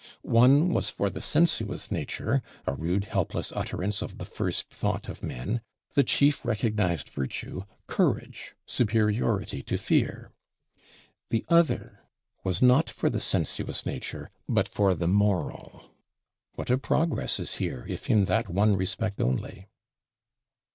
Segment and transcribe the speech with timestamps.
[0.23, 5.21] One was for the sensuous nature; a rude helpless utterance of the first Thought of
[5.21, 5.61] men,
[5.93, 10.31] the chief recognized Virtue, Courage, Superiority to Fear.
[11.29, 11.99] The other
[12.43, 15.91] was not for the sensuous nature, but for the moral.
[16.55, 19.67] What a progress is here, if in that one respect only!